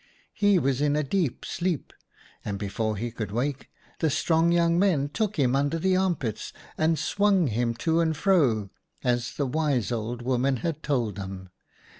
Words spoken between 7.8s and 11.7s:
and fro, as the wise old woman had told them.